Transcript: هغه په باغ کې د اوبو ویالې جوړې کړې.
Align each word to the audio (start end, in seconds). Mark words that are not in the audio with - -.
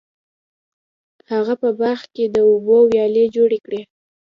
هغه 1.31 1.53
په 1.61 1.69
باغ 1.79 1.99
کې 2.13 2.25
د 2.35 2.37
اوبو 2.49 2.77
ویالې 2.89 3.25
جوړې 3.35 3.59
کړې. 3.65 3.81